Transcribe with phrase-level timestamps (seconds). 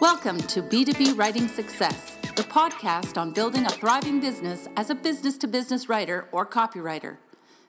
[0.00, 5.36] Welcome to B2B Writing Success, the podcast on building a thriving business as a business
[5.36, 7.18] to business writer or copywriter.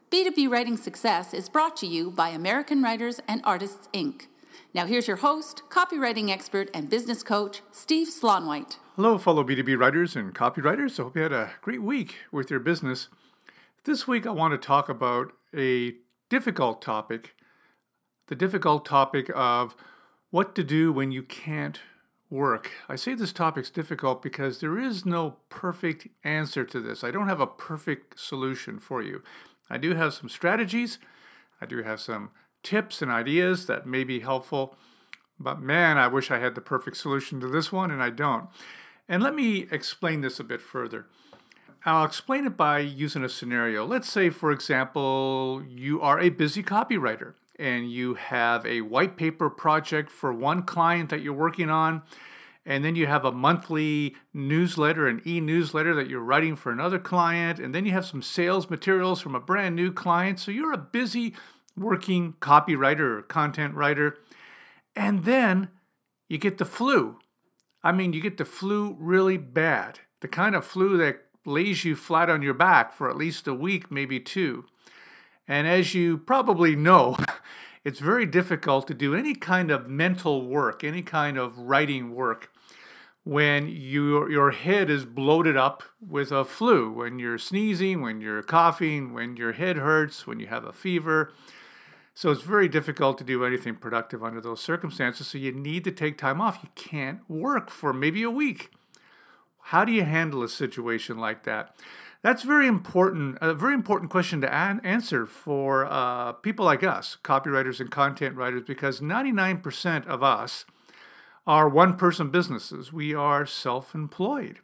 [0.09, 4.27] B2B Writing Success is brought to you by American Writers and Artists, Inc.
[4.73, 8.77] Now, here's your host, copywriting expert, and business coach, Steve Slaunwhite.
[8.95, 10.97] Hello, fellow B2B writers and copywriters.
[10.97, 13.09] I hope you had a great week with your business.
[13.83, 15.95] This week, I want to talk about a
[16.29, 17.35] difficult topic
[18.27, 19.75] the difficult topic of
[20.29, 21.81] what to do when you can't
[22.31, 22.71] work.
[22.87, 27.03] I say this topic's difficult because there is no perfect answer to this.
[27.03, 29.21] I don't have a perfect solution for you.
[29.69, 30.97] I do have some strategies,
[31.61, 32.31] I do have some
[32.63, 34.75] tips and ideas that may be helpful,
[35.39, 38.47] but man, I wish I had the perfect solution to this one, and I don't.
[39.09, 41.07] And let me explain this a bit further.
[41.83, 43.85] I'll explain it by using a scenario.
[43.85, 49.49] Let's say, for example, you are a busy copywriter and you have a white paper
[49.49, 52.01] project for one client that you're working on,
[52.65, 56.97] and then you have a monthly newsletter, an e newsletter that you're writing for another
[56.97, 60.39] client, and then you have some sales materials from a brand new client.
[60.39, 61.35] So you're a busy
[61.77, 64.17] working copywriter or content writer.
[64.95, 65.69] And then
[66.27, 67.19] you get the flu.
[67.83, 71.95] I mean, you get the flu really bad, the kind of flu that lays you
[71.95, 74.65] flat on your back for at least a week, maybe two.
[75.51, 77.17] And as you probably know,
[77.83, 82.53] it's very difficult to do any kind of mental work, any kind of writing work
[83.25, 88.41] when you, your head is bloated up with a flu, when you're sneezing, when you're
[88.41, 91.33] coughing, when your head hurts, when you have a fever.
[92.13, 95.27] So it's very difficult to do anything productive under those circumstances.
[95.27, 96.59] So you need to take time off.
[96.63, 98.71] You can't work for maybe a week.
[99.65, 101.75] How do you handle a situation like that?
[102.23, 103.37] That's very important.
[103.41, 108.35] A very important question to an- answer for uh, people like us, copywriters and content
[108.35, 110.65] writers, because 99% of us
[111.47, 112.93] are one-person businesses.
[112.93, 114.59] We are self-employed.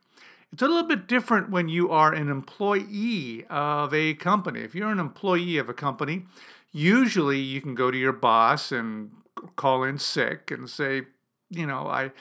[0.54, 4.62] It's a little bit different when you are an employee of a company.
[4.62, 6.26] If you're an employee of a company,
[6.72, 9.12] usually you can go to your boss and
[9.56, 11.04] call in sick and say,
[11.50, 12.12] you know, I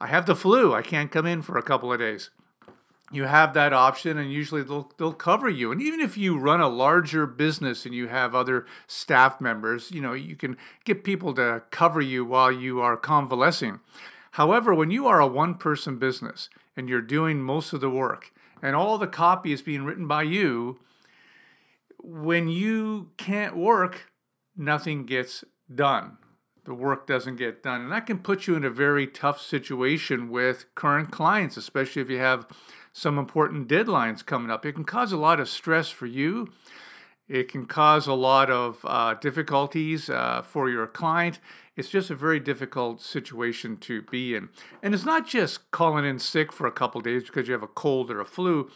[0.00, 0.74] I have the flu.
[0.74, 2.30] I can't come in for a couple of days
[3.12, 5.70] you have that option and usually they'll they'll cover you.
[5.70, 10.00] And even if you run a larger business and you have other staff members you
[10.00, 13.80] know you can get people to cover you while you are convalescing.
[14.32, 18.32] However when you are a one person business and you're doing most of the work
[18.62, 20.80] and all the copy is being written by you
[22.02, 24.10] when you can't work
[24.56, 26.18] nothing gets done.
[26.64, 27.82] The work doesn't get done.
[27.82, 32.10] And that can put you in a very tough situation with current clients especially if
[32.10, 32.48] you have
[32.96, 34.64] some important deadlines coming up.
[34.64, 36.50] It can cause a lot of stress for you.
[37.28, 41.38] It can cause a lot of uh, difficulties uh, for your client.
[41.76, 44.48] It's just a very difficult situation to be in.
[44.82, 47.66] And it's not just calling in sick for a couple days because you have a
[47.66, 48.70] cold or a flu.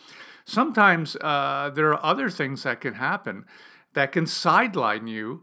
[0.44, 3.47] Sometimes uh, there are other things that can happen
[3.94, 5.42] that can sideline you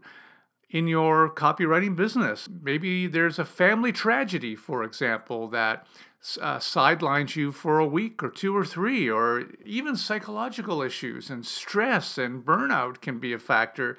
[0.70, 2.48] in your copywriting business.
[2.62, 5.86] Maybe there's a family tragedy, for example, that
[6.40, 11.46] uh, sidelines you for a week or two or three, or even psychological issues and
[11.46, 13.96] stress and burnout can be a factor.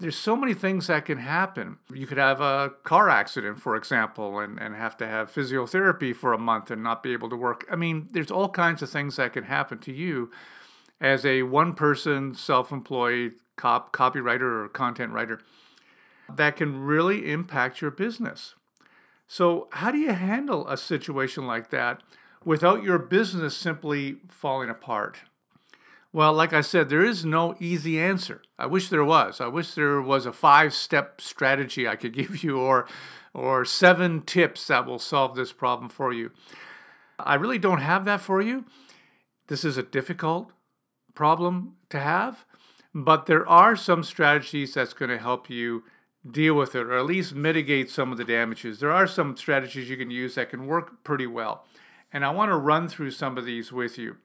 [0.00, 1.78] There's so many things that can happen.
[1.92, 6.32] You could have a car accident, for example, and, and have to have physiotherapy for
[6.32, 7.64] a month and not be able to work.
[7.70, 10.32] I mean, there's all kinds of things that can happen to you
[11.00, 15.40] as a one person, self employed cop, copywriter or content writer
[16.32, 18.54] that can really impact your business.
[19.26, 22.02] So, how do you handle a situation like that
[22.44, 25.22] without your business simply falling apart?
[26.12, 28.42] Well, like I said, there is no easy answer.
[28.56, 29.40] I wish there was.
[29.40, 32.86] I wish there was a five-step strategy I could give you or
[33.32, 36.30] or seven tips that will solve this problem for you.
[37.18, 38.64] I really don't have that for you.
[39.48, 40.52] This is a difficult
[41.14, 42.44] problem to have,
[42.94, 45.82] but there are some strategies that's going to help you
[46.28, 48.80] deal with it or at least mitigate some of the damages.
[48.80, 51.64] There are some strategies you can use that can work pretty well.
[52.12, 54.16] And I want to run through some of these with you.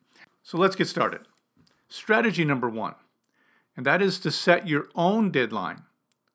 [0.43, 1.21] So let's get started.
[1.89, 2.95] Strategy number one,
[3.75, 5.83] and that is to set your own deadline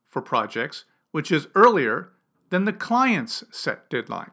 [0.06, 2.11] for projects, which is earlier
[2.50, 4.32] than the client's set deadline.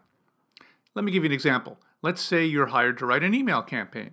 [0.95, 1.77] Let me give you an example.
[2.01, 4.11] Let's say you're hired to write an email campaign,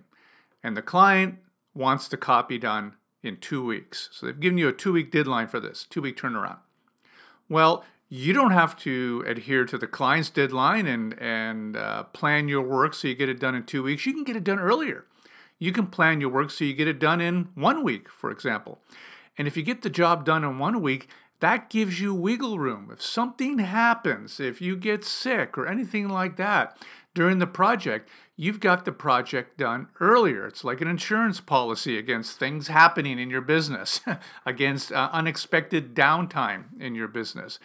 [0.63, 1.39] and the client
[1.73, 4.09] wants the copy done in two weeks.
[4.11, 6.59] So they've given you a two week deadline for this, two week turnaround.
[7.49, 12.61] Well, you don't have to adhere to the client's deadline and and uh, plan your
[12.61, 14.05] work so you get it done in two weeks.
[14.05, 15.05] You can get it done earlier.
[15.57, 18.79] You can plan your work so you get it done in one week, for example.
[19.37, 21.09] And if you get the job done in one week,
[21.39, 22.89] that gives you wiggle room.
[22.91, 26.77] If something happens, if you get sick or anything like that
[27.13, 30.47] during the project, you've got the project done earlier.
[30.47, 33.99] It's like an insurance policy against things happening in your business,
[34.45, 37.59] against uh, unexpected downtime in your business.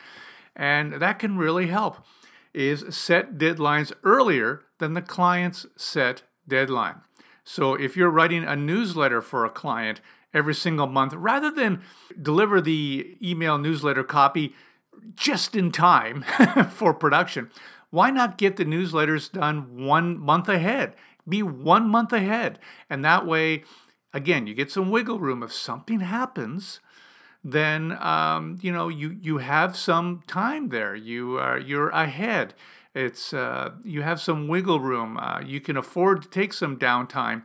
[0.57, 2.05] And that can really help
[2.53, 7.03] is set deadlines earlier than the client's set deadline.
[7.45, 10.01] So if you're writing a newsletter for a client
[10.33, 11.83] every single month, rather than
[12.21, 14.55] deliver the email newsletter copy
[15.15, 16.23] just in time
[16.71, 17.51] for production,
[17.95, 20.97] why not get the newsletters done one month ahead?
[21.29, 22.59] Be one month ahead.
[22.91, 23.63] And that way,
[24.13, 25.45] again, you get some wiggle room.
[25.45, 26.81] If something happens,
[27.45, 30.97] then um, you know you you have some time there.
[30.97, 32.55] You are you're ahead.
[32.97, 35.17] It's uh, you have some wiggle room.
[35.17, 37.43] Uh, you can afford to take some downtime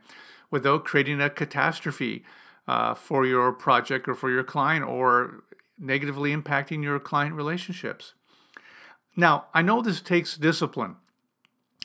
[0.49, 2.23] without creating a catastrophe
[2.67, 5.43] uh, for your project or for your client or
[5.77, 8.13] negatively impacting your client relationships.
[9.19, 10.95] Now, I know this takes discipline,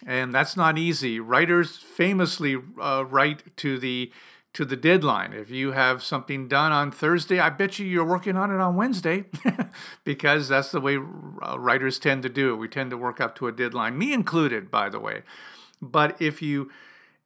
[0.06, 1.18] and that's not easy.
[1.18, 4.12] Writers famously uh, write to the
[4.52, 5.32] to the deadline.
[5.32, 8.76] If you have something done on Thursday, I bet you you're working on it on
[8.76, 9.24] Wednesday
[10.04, 12.58] because that's the way uh, writers tend to do it.
[12.58, 15.22] We tend to work up to a deadline, me included, by the way.
[15.82, 16.70] But if you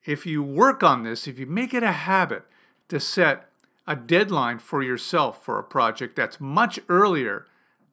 [0.06, 2.44] if you work on this, if you make it a habit
[2.88, 3.50] to set
[3.86, 7.44] a deadline for yourself for a project that's much earlier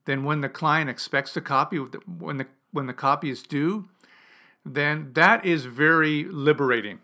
[0.05, 3.87] than when the client expects the copy when the when the copy is due,
[4.65, 6.99] then that is very liberating.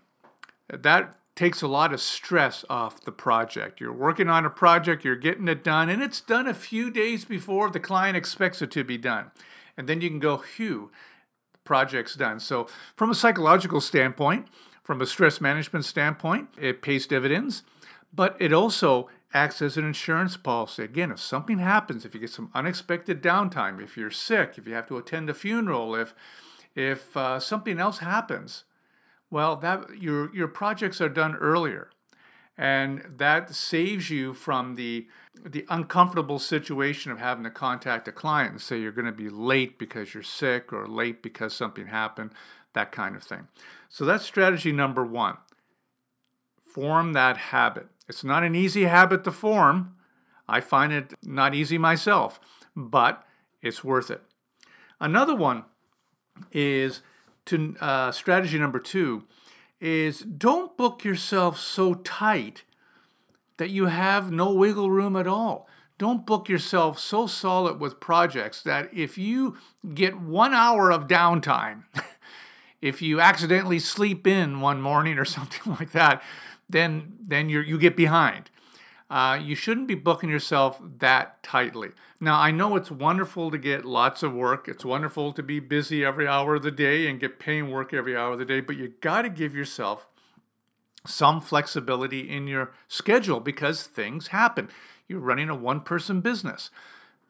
[0.68, 3.80] That takes a lot of stress off the project.
[3.80, 7.25] You're working on a project, you're getting it done, and it's done a few days
[7.25, 9.31] before the client expects it to be done.
[9.77, 10.92] And then you can go, phew,
[11.63, 12.39] project's done.
[12.39, 14.48] So, from a psychological standpoint,
[14.83, 17.63] from a stress management standpoint, it pays dividends,
[18.13, 20.83] but it also acts as an insurance policy.
[20.83, 24.74] Again, if something happens, if you get some unexpected downtime, if you're sick, if you
[24.74, 26.13] have to attend a funeral, if
[26.75, 28.63] if uh, something else happens,
[29.30, 31.89] well, that your your projects are done earlier,
[32.57, 35.07] and that saves you from the
[35.44, 39.30] the uncomfortable situation of having to contact a client and say you're going to be
[39.30, 42.31] late because you're sick or late because something happened,
[42.74, 43.48] that kind of thing.
[43.89, 45.38] So that's strategy number one.
[46.66, 47.88] Form that habit.
[48.12, 49.96] It's not an easy habit to form.
[50.46, 52.42] I find it not easy myself,
[52.75, 53.24] but
[53.62, 54.22] it's worth it.
[55.00, 55.63] Another one
[56.52, 57.00] is
[57.46, 59.24] to uh, strategy number two
[59.80, 62.66] is don't book yourself so tight
[63.56, 65.69] that you have no wiggle room at all.
[65.98, 69.56] Don't book yourself so solid with projects that if you
[69.94, 71.84] get one hour of downtime,
[72.81, 76.22] if you accidentally sleep in one morning or something like that,
[76.71, 78.50] then then you you get behind
[79.12, 81.89] uh, you shouldn't be booking yourself that tightly.
[82.21, 84.69] Now, I know it's wonderful to get lots of work.
[84.69, 88.15] It's wonderful to be busy every hour of the day and get paying work every
[88.15, 90.07] hour of the day, but you got to give yourself
[91.06, 94.69] some flexibility in your schedule because things happen.
[95.09, 96.69] You're running a one person business.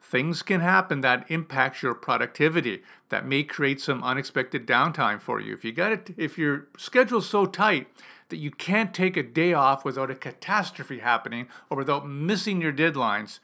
[0.00, 5.54] Things can happen that impacts your productivity that may create some unexpected downtime for you.
[5.54, 7.88] If you got it if your schedule's so tight
[8.32, 12.72] that you can't take a day off without a catastrophe happening or without missing your
[12.72, 13.40] deadlines,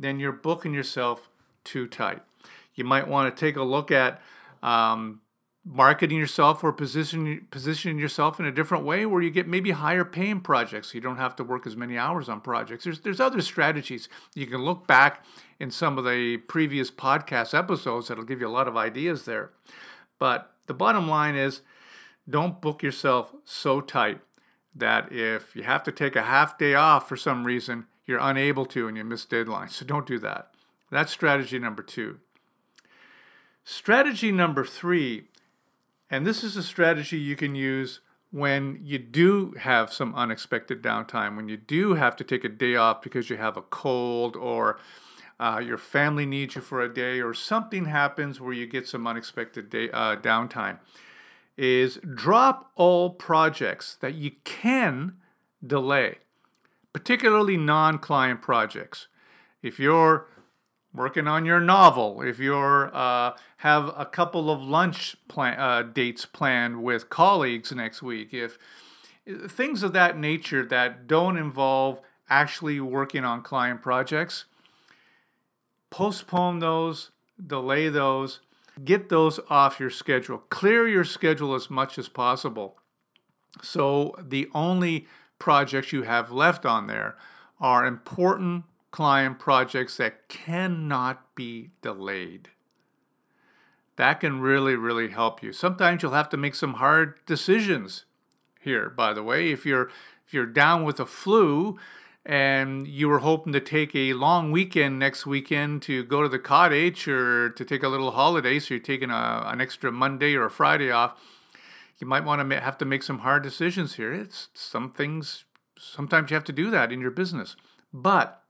[0.00, 1.30] then you're booking yourself
[1.62, 2.22] too tight.
[2.74, 4.20] You might want to take a look at
[4.64, 5.20] um,
[5.64, 10.04] marketing yourself or positioning positioning yourself in a different way where you get maybe higher
[10.04, 10.92] paying projects.
[10.92, 12.82] You don't have to work as many hours on projects.
[12.82, 14.08] There's there's other strategies.
[14.34, 15.24] You can look back
[15.60, 19.52] in some of the previous podcast episodes that'll give you a lot of ideas there.
[20.18, 21.62] But the bottom line is
[22.28, 24.20] don't book yourself so tight
[24.74, 28.66] that if you have to take a half day off for some reason, you're unable
[28.66, 29.70] to and you miss deadlines.
[29.70, 30.50] So don't do that.
[30.90, 32.18] That's strategy number two.
[33.64, 35.24] Strategy number three,
[36.10, 41.36] and this is a strategy you can use when you do have some unexpected downtime,
[41.36, 44.78] when you do have to take a day off because you have a cold or
[45.40, 49.06] uh, your family needs you for a day or something happens where you get some
[49.06, 50.78] unexpected day, uh, downtime
[51.56, 55.16] is drop all projects that you can
[55.66, 56.18] delay,
[56.92, 59.08] particularly non client projects.
[59.62, 60.26] If you're
[60.94, 66.26] working on your novel, if you're uh, have a couple of lunch plan, uh, dates
[66.26, 68.58] planned with colleagues next week, if
[69.48, 74.44] things of that nature that don't involve actually working on client projects,
[75.90, 77.10] postpone those,
[77.44, 78.40] delay those,
[78.84, 80.38] Get those off your schedule.
[80.50, 82.78] Clear your schedule as much as possible.
[83.62, 85.06] So the only
[85.38, 87.16] projects you have left on there
[87.60, 92.50] are important client projects that cannot be delayed.
[93.96, 95.52] That can really, really help you.
[95.52, 98.04] Sometimes you'll have to make some hard decisions
[98.60, 99.50] here, by the way.
[99.50, 99.90] If you're
[100.26, 101.78] if you're down with a flu
[102.26, 106.40] and you were hoping to take a long weekend next weekend to go to the
[106.40, 110.44] cottage or to take a little holiday, so you're taking a, an extra Monday or
[110.44, 111.16] a Friday off,
[111.98, 114.12] you might want to have to make some hard decisions here.
[114.12, 115.44] It's some things,
[115.78, 117.54] sometimes you have to do that in your business.
[117.92, 118.42] But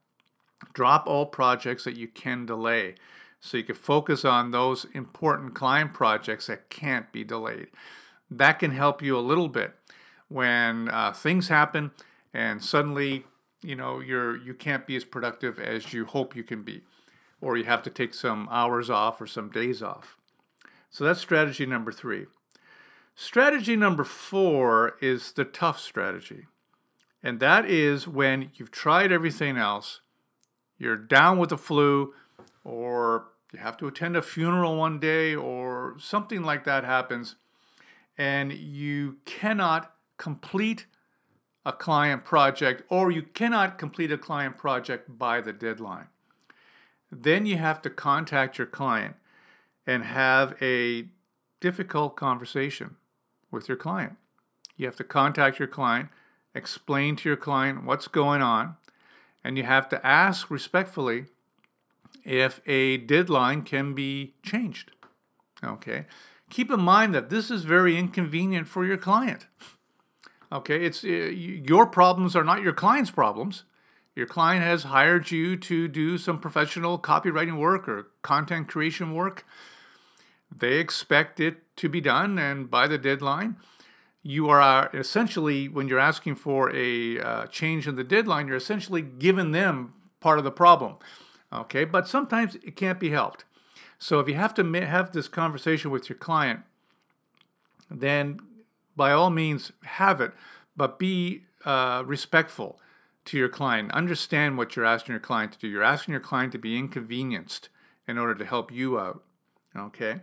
[0.73, 2.95] drop all projects that you can delay
[3.39, 7.67] so you can focus on those important client projects that can't be delayed.
[8.31, 9.75] That can help you a little bit
[10.29, 11.91] when uh, things happen
[12.33, 13.25] and suddenly
[13.67, 16.81] you know you're you can't be as productive as you hope you can be
[17.41, 20.17] or you have to take some hours off or some days off.
[20.89, 22.25] So that's strategy number three.
[23.13, 26.45] Strategy number four is the tough strategy
[27.21, 29.99] and that is when you've tried everything else
[30.77, 32.13] you're down with the flu
[32.63, 37.35] or you have to attend a funeral one day or something like that happens
[38.17, 40.85] and you cannot complete
[41.67, 46.07] a client project or you cannot complete a client project by the deadline.
[47.11, 49.15] Then you have to contact your client
[49.85, 51.09] and have a
[51.59, 52.95] difficult conversation
[53.51, 54.15] with your client.
[54.77, 56.07] You have to contact your client,
[56.55, 58.77] explain to your client what's going on,
[59.43, 61.25] and you have to ask respectfully
[62.23, 64.91] if a deadline can be changed.
[65.61, 66.05] Okay?
[66.49, 69.47] Keep in mind that this is very inconvenient for your client.
[70.51, 73.63] Okay, it's uh, your problems are not your client's problems.
[74.15, 79.45] Your client has hired you to do some professional copywriting work or content creation work.
[80.55, 83.57] They expect it to be done, and by the deadline,
[84.23, 88.57] you are uh, essentially, when you're asking for a uh, change in the deadline, you're
[88.57, 90.95] essentially giving them part of the problem.
[91.51, 93.45] Okay, but sometimes it can't be helped.
[93.99, 96.61] So if you have to have this conversation with your client,
[97.89, 98.39] then
[98.97, 100.33] by all means have it,
[100.75, 102.79] but be uh, respectful
[103.25, 103.91] to your client.
[103.91, 105.67] Understand what you're asking your client to do.
[105.67, 107.69] You're asking your client to be inconvenienced
[108.07, 109.23] in order to help you out.
[109.75, 110.21] Okay.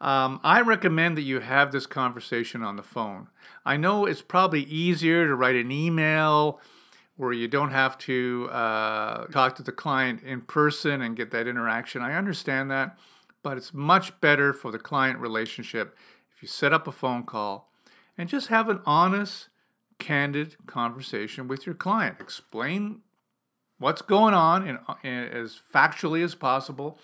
[0.00, 3.28] Um, I recommend that you have this conversation on the phone.
[3.64, 6.60] I know it's probably easier to write an email
[7.16, 11.46] where you don't have to uh, talk to the client in person and get that
[11.46, 12.02] interaction.
[12.02, 12.98] I understand that,
[13.42, 15.96] but it's much better for the client relationship
[16.34, 17.65] if you set up a phone call
[18.18, 19.48] and just have an honest,
[19.98, 22.16] candid conversation with your client.
[22.20, 23.00] Explain
[23.78, 26.98] what's going on in, in, as factually as possible.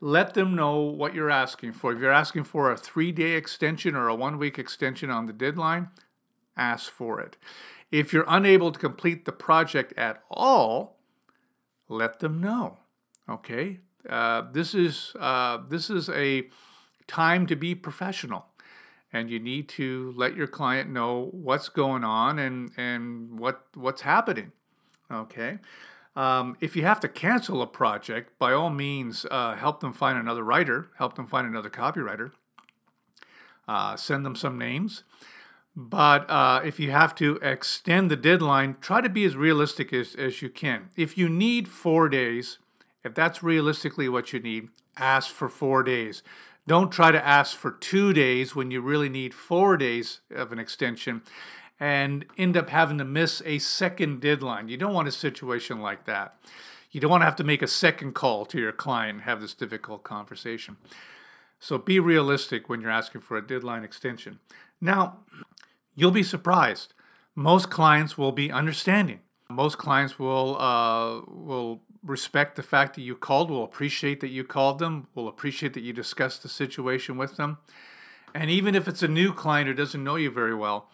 [0.00, 1.92] Let them know what you're asking for.
[1.92, 5.32] If you're asking for a three day extension or a one week extension on the
[5.32, 5.88] deadline,
[6.56, 7.36] ask for it.
[7.90, 10.98] If you're unable to complete the project at all,
[11.88, 12.78] let them know.
[13.28, 16.48] Okay, uh, this is uh, this is a
[17.06, 18.46] time to be professional
[19.14, 24.02] and you need to let your client know what's going on and and what what's
[24.02, 24.52] happening.
[25.10, 25.58] Okay.
[26.16, 30.16] Um, if you have to cancel a project, by all means, uh, help them find
[30.18, 32.30] another writer, help them find another copywriter,
[33.66, 35.02] uh, send them some names.
[35.74, 40.14] But uh, if you have to extend the deadline, try to be as realistic as,
[40.14, 40.90] as you can.
[40.96, 42.58] If you need four days,
[43.02, 46.22] if that's realistically what you need, ask for four days.
[46.66, 50.58] Don't try to ask for two days when you really need four days of an
[50.58, 51.22] extension
[51.78, 54.68] and end up having to miss a second deadline.
[54.68, 56.36] You don't want a situation like that.
[56.90, 59.40] You don't want to have to make a second call to your client and have
[59.40, 60.76] this difficult conversation.
[61.58, 64.38] So be realistic when you're asking for a deadline extension.
[64.80, 65.18] Now,
[65.94, 66.94] you'll be surprised.
[67.34, 69.20] Most clients will be understanding.
[69.54, 74.44] Most clients will uh, will respect the fact that you called, will appreciate that you
[74.44, 77.58] called them, will appreciate that you discussed the situation with them.
[78.34, 80.90] And even if it's a new client who doesn't know you very well,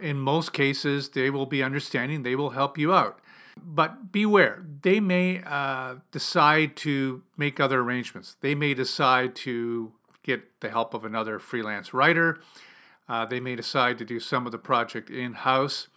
[0.00, 3.18] in most cases, they will be understanding, they will help you out.
[3.62, 8.36] But beware, they may uh, decide to make other arrangements.
[8.40, 9.92] They may decide to
[10.22, 12.40] get the help of another freelance writer.
[13.08, 15.88] Uh, they may decide to do some of the project in house.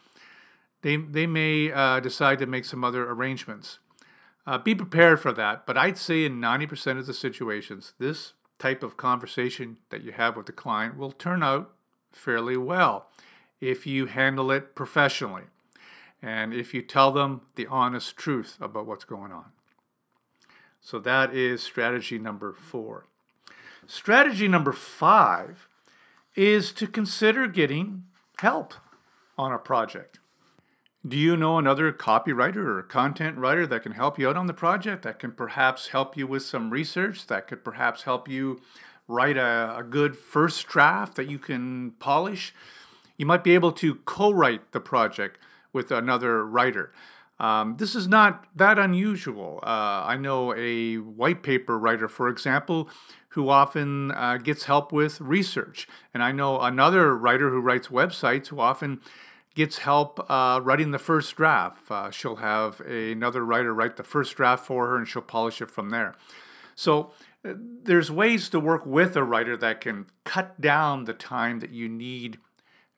[0.82, 3.80] They, they may uh, decide to make some other arrangements.
[4.46, 5.66] Uh, be prepared for that.
[5.66, 10.38] But I'd say in 90% of the situations, this type of conversation that you have
[10.38, 11.74] with the client will turn out
[12.12, 13.08] fairly well
[13.60, 15.44] if you handle it professionally
[16.22, 19.46] and if you tell them the honest truth about what's going on.
[20.82, 23.08] So that is strategy number four.
[23.88, 25.68] Strategy number five
[26.36, 28.04] is to consider getting
[28.38, 28.74] help
[29.38, 30.20] on a project.
[31.08, 34.56] Do you know another copywriter or content writer that can help you out on the
[34.56, 38.60] project, that can perhaps help you with some research, that could perhaps help you
[39.08, 42.56] write a, a good first draft that you can polish?
[43.18, 45.38] You might be able to co write the project
[45.72, 46.92] with another writer.
[47.40, 49.60] Um, this is not that unusual.
[49.62, 52.90] Uh, I know a white paper writer, for example,
[53.30, 55.88] who often uh, gets help with research.
[56.16, 59.02] And I know another writer who writes websites who often
[59.56, 61.90] gets help uh, writing the first draft.
[61.90, 65.62] Uh, she'll have a, another writer write the first draft for her and she'll polish
[65.62, 66.14] it from there.
[66.76, 67.12] So
[67.44, 71.72] uh, there's ways to work with a writer that can cut down the time that
[71.72, 72.38] you need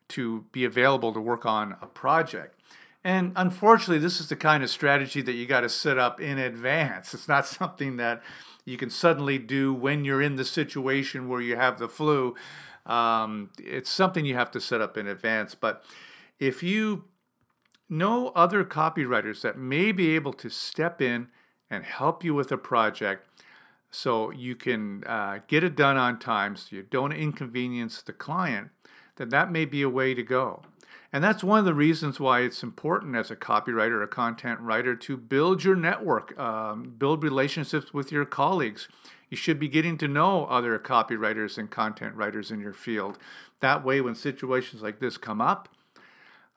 [0.09, 2.55] to be available to work on a project.
[3.03, 6.39] And unfortunately, this is the kind of strategy that you got to set up in
[6.39, 7.13] advance.
[7.13, 8.21] It's not something that
[8.65, 12.35] you can suddenly do when you're in the situation where you have the flu.
[12.85, 15.55] Um, it's something you have to set up in advance.
[15.55, 15.83] But
[16.39, 17.05] if you
[17.89, 21.27] know other copywriters that may be able to step in
[21.69, 23.27] and help you with a project
[23.89, 28.69] so you can uh, get it done on time so you don't inconvenience the client,
[29.15, 30.61] then that may be a way to go.
[31.13, 34.95] And that's one of the reasons why it's important as a copywriter, a content writer,
[34.95, 38.89] to build your network, um, build relationships with your colleagues.
[39.29, 43.17] You should be getting to know other copywriters and content writers in your field.
[43.61, 45.69] That way, when situations like this come up,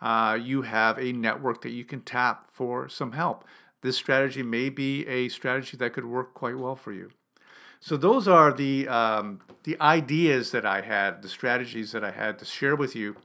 [0.00, 3.44] uh, you have a network that you can tap for some help.
[3.82, 7.10] This strategy may be a strategy that could work quite well for you.
[7.80, 12.38] So those are the um, the ideas that I had, the strategies that I had
[12.40, 13.16] to share with you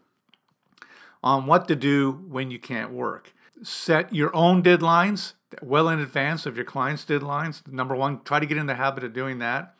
[1.21, 3.33] on what to do when you can't work.
[3.63, 7.67] Set your own deadlines well in advance of your clients' deadlines.
[7.67, 9.75] Number one, try to get in the habit of doing that.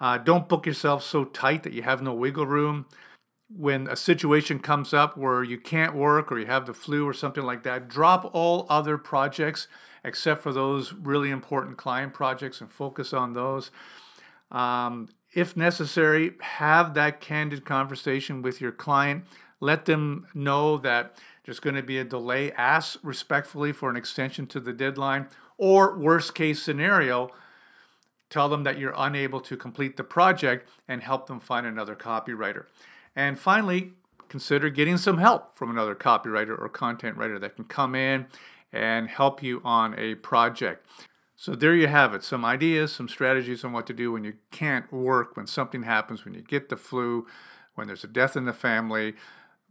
[0.00, 2.86] Uh, don't book yourself so tight that you have no wiggle room.
[3.50, 7.14] When a situation comes up where you can't work or you have the flu or
[7.14, 9.68] something like that, drop all other projects
[10.04, 13.70] except for those really important client projects and focus on those.
[14.50, 19.24] Um, if necessary, have that candid conversation with your client
[19.60, 22.52] let them know that there's going to be a delay.
[22.52, 25.28] Ask respectfully for an extension to the deadline.
[25.56, 27.30] Or, worst case scenario,
[28.30, 32.66] tell them that you're unable to complete the project and help them find another copywriter.
[33.18, 33.94] And finally,
[34.28, 38.28] consider getting some help from another copywriter or content writer that can come in
[38.72, 40.86] and help you on a project.
[41.34, 44.34] So, there you have it some ideas, some strategies on what to do when you
[44.52, 47.26] can't work, when something happens, when you get the flu,
[47.74, 49.14] when there's a death in the family,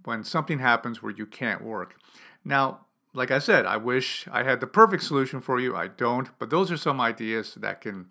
[0.04, 1.96] when something happens where you can't work.
[2.44, 2.82] Now,
[3.14, 5.74] like I said, I wish I had the perfect solution for you.
[5.74, 8.08] I don't, but those are some ideas that can